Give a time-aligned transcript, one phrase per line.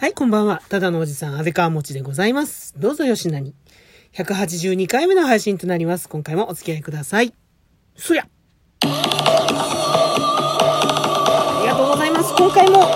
[0.00, 0.62] はい、こんばんは。
[0.70, 2.72] ただのおじさん、安倍川持ちでございます。
[2.78, 3.54] どうぞよしなに。
[4.14, 6.08] 182回目の配信となります。
[6.08, 7.34] 今回もお付き合いください。
[7.96, 8.22] そりゃ。
[8.22, 8.26] あ
[11.60, 12.34] りがとうございます。
[12.34, 12.86] 今回も、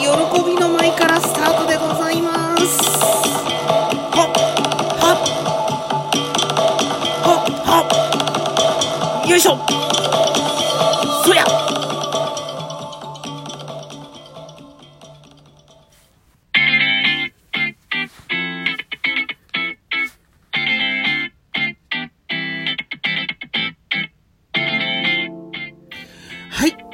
[0.00, 1.43] 喜びの舞からスタート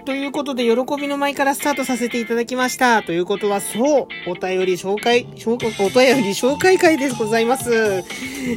[0.05, 3.03] ということで、喜びの舞からスタートさせていただきました。
[3.03, 8.03] ということは、そう、お便り紹介、紹介お便り紹介会でございます。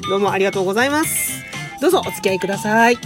[0.10, 1.44] どうもありがとうございます。
[1.82, 2.98] どうぞお付き合いください。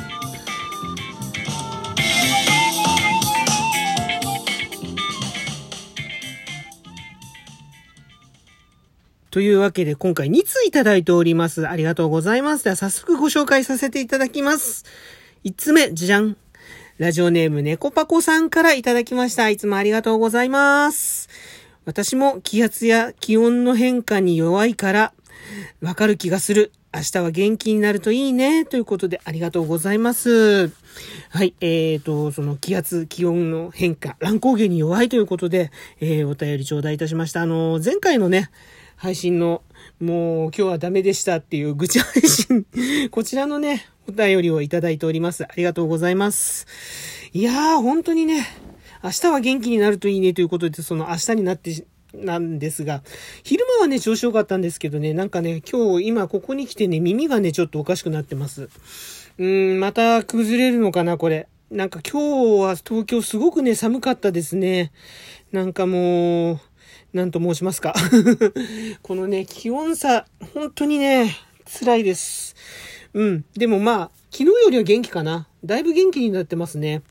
[9.31, 11.67] というわけで、今回2通いただいております。
[11.67, 12.63] ありがとうございます。
[12.63, 14.85] では、早速ご紹介させていただきます。
[15.43, 16.37] 1つ目、じゃん。
[16.97, 19.49] ラジオネーム猫パコさんからいただきました。
[19.49, 21.29] いつもありがとうございます。
[21.85, 25.13] 私も気圧や気温の変化に弱いから、
[25.79, 26.71] わかる気がする。
[26.91, 28.65] 明日は元気になるといいね。
[28.65, 30.69] ということで、ありがとうございます。
[31.29, 37.43] はい、えーと、その気圧、気温の変化、乱高下に弱いということで、えー、お便り頂戴いたしました。
[37.43, 38.49] あの、前回のね、
[38.95, 39.61] 配信の、
[39.99, 42.65] もう今日はダメでしたっていう愚痴配信、
[43.11, 45.43] こちらのね、お便りをいただいております。
[45.43, 46.65] ありがとうございます。
[47.33, 48.47] いやー、本当にね、
[49.03, 53.03] 明日は元気になるといいねということで、その明日になって、なんですが、
[53.43, 58.69] 昼間はね、調子良かったんですけどね、なんかね、今日、今ここに来てね、耳がね、ちょっとおかしくなってます。
[59.37, 61.47] うーん、また崩れるのかな、これ。
[61.69, 64.93] なんか今日は東京すごくね、寒かったですね。
[65.51, 66.59] なんかもう、
[67.13, 67.93] なんと申しますか。
[69.03, 71.35] このね、気温差、本当にね、
[71.65, 72.55] 辛いです。
[73.13, 73.45] うん。
[73.55, 75.47] でもまあ、昨日よりは元気かな。
[75.63, 77.01] だいぶ元気になってますね。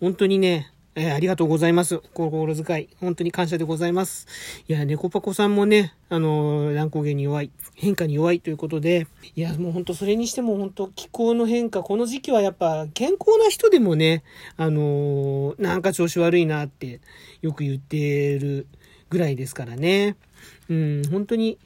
[0.00, 1.98] 本当にね、えーありがとうございます。
[2.14, 2.88] 心遣い。
[3.00, 4.26] 本当に感謝でございます。
[4.66, 14.22] いや、猫パコさんもね、あのー乱高下に弱い、変化に弱いということで、いや、もう本当それにしても本当気候の変化、この時期はやっぱ健康な人でもね、
[14.56, 17.00] あのーなんか調子悪いなって
[17.42, 18.66] よく言ってる
[19.10, 20.16] ぐらいですからね。
[20.70, 21.58] うん、本当に、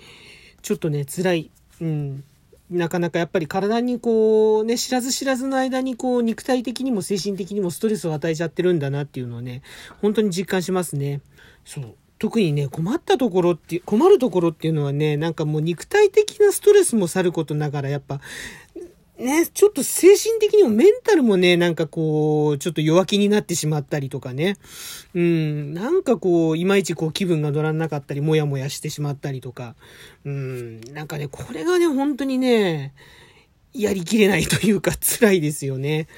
[0.62, 1.50] ちょっとね、辛い。
[1.80, 2.24] うん。
[2.70, 9.62] なかなかやっぱり体にこうね、知らず知らずの間にこう肉体的にも精神的にもストレスを与えちゃってるんだなっていうのをね、
[10.00, 11.20] 本当に実感しますね。
[11.64, 11.94] そう。
[12.20, 18.20] 特にね、困ったところって、困るところっていうのはね、なんかもう肉体的なストレスもさることながら、やっぱ、
[19.20, 24.56] ね、ちょっと精神的にもメンタルもね、なんかこう、ちょっと弱気になってしまったりとかね。
[25.14, 29.74] うん、なんかこう、いまいちこう気分が乗らなかったり、もやもやしてしまったりとか。
[30.24, 32.94] うん、なんかね、これがね、本当にね、
[33.74, 36.08] やりきれないというか 辛いですよね。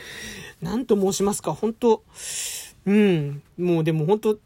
[0.60, 2.04] なんと申しますか、本当
[2.86, 4.38] うん、もうでも本当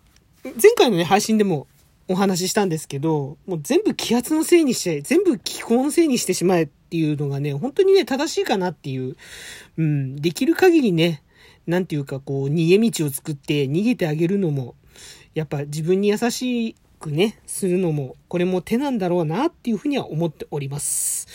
[0.44, 1.66] 前回のね、配信でも
[2.08, 9.16] お話ししたんですけど、もう全部気圧のせいにして、全部気候のせいにしてしまえっていうのがね、本当にね、正しいかなっていう、
[9.76, 11.22] うん、できる限りね、
[11.66, 14.76] なんていうかこう、逃げ道を作って逃げてあげるのも、
[15.34, 21.26] やっぱ自分に優しくね、するのも、これも手なんだろうなっていうふうには思っております。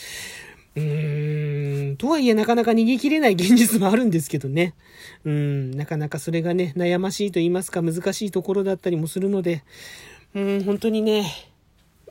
[0.75, 4.73] うーん、とはいえなかなか逃げ切れない現実もあるんですけどね。
[5.25, 9.63] うん、なかなかそれがね、悩ましいと言いますか難しいところだったりもするので、
[10.33, 11.25] うん、本当にね、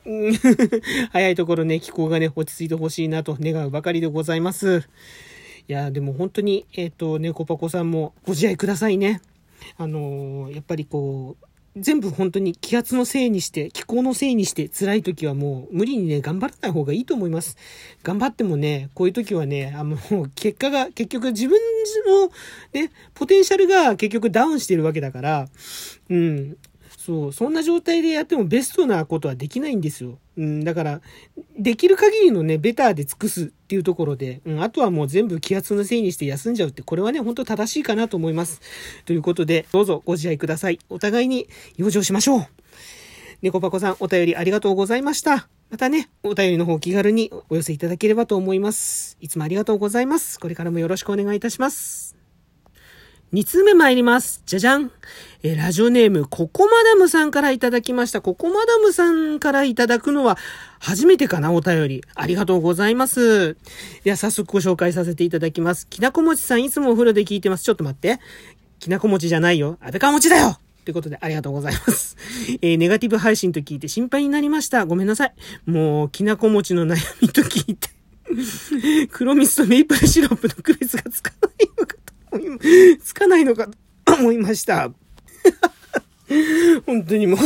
[1.11, 4.83] 早いところね、気候がね、落ち着いてほしいなと願うばかりでございます。
[5.67, 9.21] いや、でも本当に、えっ、と、猫パコさんもご自愛くださいね。
[9.77, 11.45] あのーやっぱりこう、
[11.77, 17.55] 全部本当に気圧のせいにして、気候のせいにして辛い時はもう無理にね、頑張らない方がいいと思います。
[18.03, 19.97] 頑張ってもね、こういう時はね、あの、
[20.35, 21.59] 結果が、結局自分
[22.07, 22.27] の
[22.73, 25.47] ね、ポテンシャルが結局ダウンしてるわけだから、
[26.09, 26.57] うん。
[27.03, 30.19] そう、そんな状態でやってもベストなことはできないんですよ。
[30.37, 31.01] うん、だから、
[31.57, 38.61] できる限りのね、ベターで尽くすっていうところで、うん、あとはもう全部気圧のせいにして休んじゃうって、これはね、本当正しいかなと思います。
[39.05, 40.77] ということで、どうぞご自愛ください。
[40.89, 42.47] お互いに養生しましょう。
[43.41, 45.49] 猫パコさん、お便りありがとうございました。
[45.71, 49.17] またね、お便りの方気軽にお寄せいただければと思います。
[49.21, 50.39] いつもありがとうございます。
[50.39, 52.20] これからもよろしくお願いいたします。
[53.33, 54.43] 2通目参ります。
[54.45, 54.91] じゃじゃん。
[55.41, 58.19] えラジオネーム、ココマダムさんからいただきました。
[58.19, 60.37] ココマダムさんからいただくのは、
[60.79, 62.03] 初めてかな、お便り。
[62.13, 63.55] ありがとうございます。
[64.03, 65.87] では、早速ご紹介させていただきます。
[65.87, 67.63] きなこもちさん、いつもお風呂で聞いてます。
[67.63, 68.19] ちょっと待って。
[68.79, 69.77] きなこもちじゃないよ。
[69.79, 72.17] 安倍川もちだよということで、ありがとうございます。
[72.61, 74.85] えー、ネガティブ配信と聞いて心配になりました。
[74.85, 75.33] ごめんなさい。
[75.65, 77.87] もう、きなこ餅の悩みと聞いて
[79.11, 81.95] 黒蜜とメイプルシロップの区別がつかないのか、
[83.03, 83.67] つかないのか
[84.05, 84.91] と思いました。
[86.85, 87.39] 本当にもう、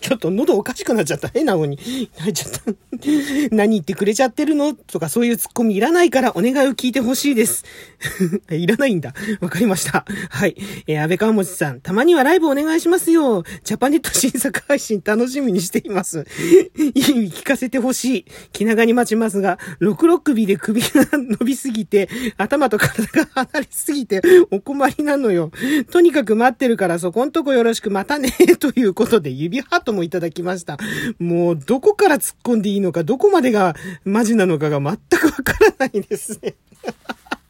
[0.00, 1.28] ちょっと喉おかしくなっちゃった。
[1.28, 1.76] 変な方に
[2.18, 2.60] 入っちゃった。
[3.54, 7.64] 何言ってくれちゃってるのとかそういうツッコミいらないからお願いを聞いてほしいです。
[8.50, 9.14] いらないんだ。
[9.40, 10.04] わかりました。
[10.30, 10.56] はい。
[10.86, 13.44] えー、安倍川持さん、たまにはライブお願いしますよ。
[13.64, 16.26] ジャパネット新作配信楽しみにしています。
[16.76, 16.92] いい
[17.26, 18.24] 聞かせてほしい。
[18.52, 25.50] 気長に待ちますが、六六首で首が伸びすぎて、頭と体が離れすぎてお困りなのよ。
[25.90, 28.32] とにかく待ってるからそこんとこよろしくまたね。
[28.62, 30.78] ということで指ハートもいただきました。
[31.18, 33.74] もうどこから突っ込んでいいのか、どこまでが
[34.04, 36.54] マジなのかが全くわからないですね。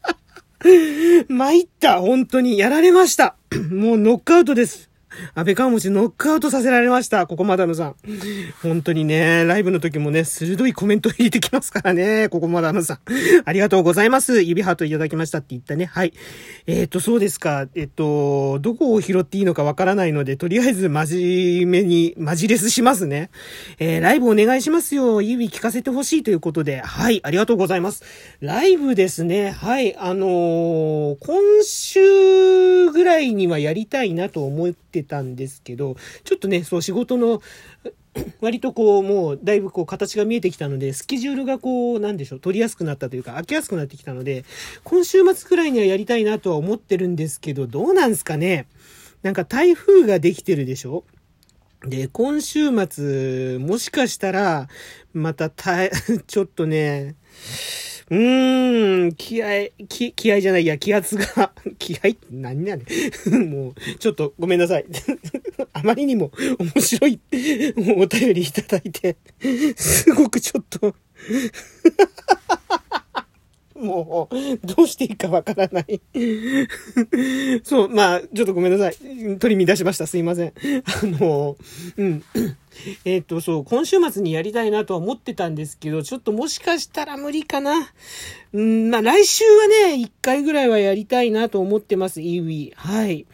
[1.29, 2.01] 参った。
[2.01, 3.35] 本当にやられました。
[3.69, 4.89] もうノックアウトです。
[5.35, 7.27] 安倍川持ノックアウトさせられました。
[7.27, 7.95] ここまだのさん。
[8.61, 12.29] 本当にね、ライブの時もね、鋭いコメント入れてきますからね。
[12.29, 12.99] ここまだのさん。
[13.45, 14.41] ありがとうございます。
[14.41, 15.85] 指ハートいただきましたって言ったね。
[15.85, 16.13] はい。
[16.67, 17.67] えっ、ー、と、そうですか。
[17.75, 23.29] えっ、と、どこを拾っていいのかわからないので、とりあえず真面目に、マジレスしますね。
[23.79, 25.21] えー、ライブお願いしますよ。
[25.21, 26.81] 指聞かせてほしいということで。
[26.81, 27.21] はい。
[27.23, 28.03] ありがとうございます。
[28.39, 29.51] ライブですね。
[29.51, 29.95] はい。
[29.97, 37.41] あの、今週ぐらいにはやりたいなと思ってたんですけど、ちょっとね、そう仕事の、
[38.41, 44.45] 割とこう、もう、だいぶこう、形が見えてきたので、スケジュールがこう、なんでしょう、取りやすくなったというか、開けやすくなってきたので、
[44.83, 48.67] 今週末くらいにはやりたいなとは思ってるんですけど、どうなんすかね？
[49.23, 51.05] なんか台風ができてるでしょ？
[51.85, 54.67] で、今週末、もしかしたら、
[55.13, 55.89] また、た、
[56.27, 57.15] ちょっとね、
[58.13, 62.85] うーん、気合、気、気合じゃない、いや、気圧が、 気合って何やねん。
[63.49, 64.85] もう、ちょっとごめんなさい。
[65.73, 67.19] あまりにも面白い
[67.97, 69.17] お便りいただいて、
[69.75, 70.95] すごくちょっと
[73.83, 76.01] もう、どうしていいかわからない
[77.63, 79.37] そう、まあ、ちょっとごめんなさい。
[79.37, 80.07] 取り乱しました。
[80.07, 80.47] すいません。
[80.49, 80.53] あ
[81.03, 81.57] の、
[81.97, 82.23] うん。
[83.05, 87.91] えっ、と、そう、今週末にやりたいなとは思ってたんですけど、ちょっともしかしたら無理かな。
[88.53, 92.71] うん、まあ来週はね、一回ぐらいはやりたいなと思ってます、イーウィ。
[92.75, 93.25] はい。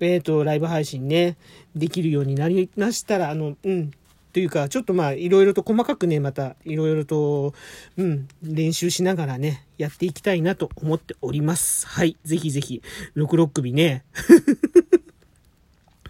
[0.00, 1.36] えっ、ー、と、ライブ配信ね、
[1.74, 3.90] できるようになりましたら、あの、うん、
[4.34, 7.54] というか、ちょっとまあ、いろいろと細かくね、また、いろいろと、
[7.96, 11.86] うん、練習しながらね、やっていきたいなと思っております。
[11.86, 12.16] はい。
[12.24, 12.82] ぜひぜひ、
[13.16, 14.02] 66首ね。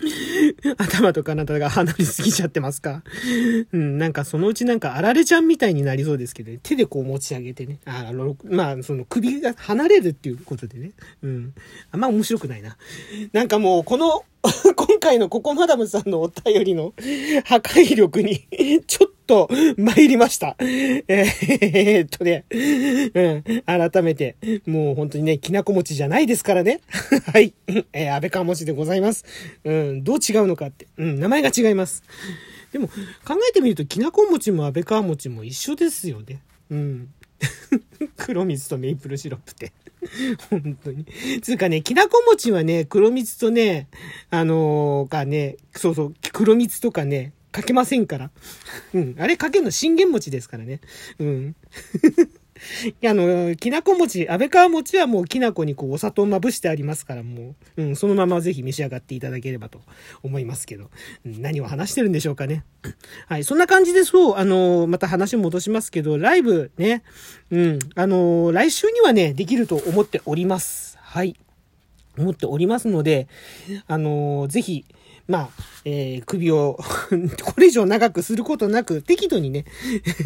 [0.78, 3.02] 頭と体が離れすぎちゃってますか？
[3.72, 7.78] うん、なんかそのうちなんかあられちゃんみたいになりそうですけど、ね、手でこう持ち上げてね。
[7.84, 10.92] あの、まあ、その首が離れるっていうことでね。
[11.22, 11.54] うん。
[11.90, 12.76] あんま面白くないな。
[13.32, 14.24] なんかもう、この
[14.76, 16.92] 今回のココマダムさんのお便りの
[17.44, 18.46] 破壊力に
[18.86, 20.56] ちょっとと参りました。
[20.58, 24.36] えー、っとね、うん、改めて、
[24.66, 26.80] もう本当にね、きなこ餅じゃないですからね。
[27.32, 27.54] はい。
[27.92, 29.24] えー、安倍川餅でございます。
[29.64, 30.86] うん、どう違うのかって。
[30.96, 32.02] うん、名前が違います。
[32.72, 36.40] でも、考えてみると、きなこ餅も安倍川餅も一緒ですよね。
[36.70, 37.08] うん。
[38.16, 39.72] 黒蜜とメイプルシロップって。
[40.50, 41.06] 本当に。
[41.42, 43.88] つうかね、きなこ餅はね、黒蜜とね、
[44.30, 48.30] あのー、がね、そうそう、黒蜜とかね、かけませんから。
[48.94, 49.16] うん。
[49.16, 50.80] あれかけるの信玄餅ですからね。
[51.20, 51.56] うん。
[52.86, 59.82] いや、あの、きなこ餅、安倍川餅はもうきなこにこうお砂糖まぶしてありますから、もう、うん、そのままぜひ召し上がっていただければと
[60.24, 60.90] 思いますけど、
[61.24, 62.64] うん、何を話してるんでしょうかね。
[63.28, 67.04] はい、そんな感じでそう、あの、また話戻しますけど、ライブね、
[67.52, 70.98] うん、あの、来週にはね、できると思っております。
[71.00, 71.36] はい。
[72.18, 73.28] 思っておりますので、
[73.86, 74.84] あの、ぜひ、
[75.26, 75.48] まあ、
[75.84, 76.78] えー、首を
[77.44, 79.64] これ以上長くすることなく、適度にね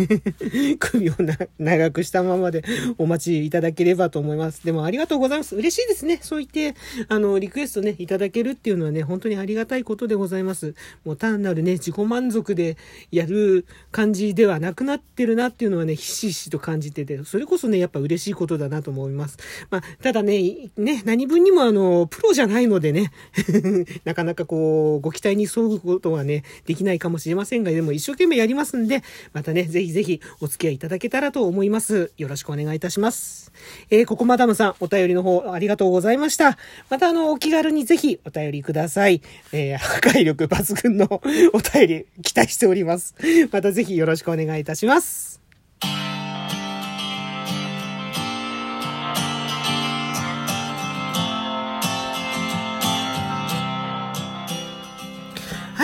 [0.78, 1.14] 首を
[1.58, 2.64] 長くしたままで
[2.98, 4.64] お待ちいただければと思います。
[4.64, 5.54] でもありがとうございます。
[5.54, 6.18] 嬉しいですね。
[6.22, 6.78] そう言って、
[7.08, 10.74] あの、リクエストね、いただけるっていうのはね、本当にありがたいことでございます。
[11.04, 12.76] もう単なるね、自己満足で
[13.12, 19.38] やる感じではなくなってるなっていうのはね、ひしひしと感じてて、それこそね、やっぱ嬉しいことだなと思います。
[19.70, 23.12] まあ、ただね、ね、何分にもあの、プロじゃないのでね、
[24.04, 29.02] なかなかこう、ご期待に沿うことはね、できないかもしれませんが、でも一生懸命やりますんで、
[29.32, 32.12] またね、ぜひぜひお付き合いいただけたらと思います。
[32.16, 33.52] よろしくお願いいたします。
[33.90, 36.58] えー、ここマダムさん、お便りの方ありがとうございました。
[36.90, 39.22] またあの、お気軽にぜひお便りください。
[39.52, 41.06] えー、破壊力抜群の
[41.52, 43.14] お便り期待しております。
[43.50, 45.37] またぜひよろしくお願いいたします。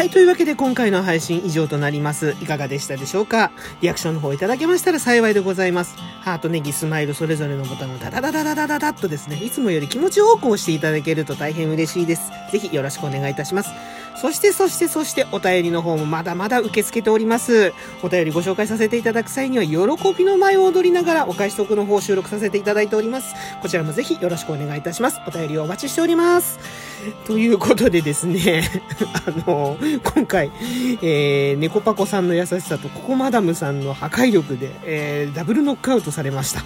[0.05, 2.37] はい、というわけで今回の配信以上となります。
[2.43, 3.53] いかがでしたでしょうか？
[3.81, 5.97] リアクションの方いただけましたら幸いでございます。
[6.21, 12.31] ハート、ネギ、スマイル、それぞれのボタンをダダダダダダダダッとですね、いつもより気持ち多く押していただけると大変嬉しいです。
[12.53, 13.71] ぜひよろしくお願いいたします。
[14.21, 17.73] そして、そして、そして、お便りの方もまだまだ受け付けております。
[18.03, 23.35] お便りご紹介させていただく際には、喜びの舞を踊りながら、お返しトークの方を収録させていただいております。
[23.63, 25.19] こちらもぜひよろしくお願いいたします。
[25.27, 26.59] お便りをお待ちしております。
[27.27, 28.63] ということでですね、
[29.27, 29.77] あの、
[30.15, 30.51] 今回、
[31.03, 36.65] えー、猫パコさんの優しさとココマダムさんの破壊力で、えー、ダブルノックアウトされました。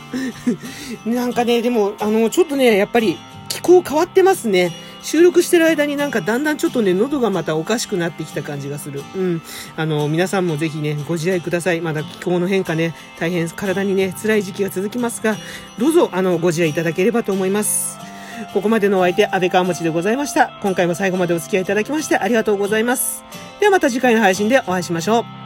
[1.07, 3.19] なんかね、でも、あの、ちょっとね、やっぱり、
[3.49, 4.73] 気候変わってますね。
[5.01, 9.03] 収録してる間になんかだんだんちょっとね、喉がまたおかしくなってきた感じがする。
[9.17, 9.43] うん。
[9.77, 11.81] あの、皆さんもぜひね、ご自愛ください。
[11.81, 15.37] まだ気候の変化ね、大変体にね、辛い時期が続きますが、
[15.79, 18.08] どうぞ、あの、ご自愛いただければと思います。
[18.53, 20.51] ここまでのお相手、安倍川持でございました。
[20.63, 23.25] 今回も最後までお付き合いいただきましてありがとうございます。
[23.61, 25.38] ではまた次回の配信でお会いしましょう。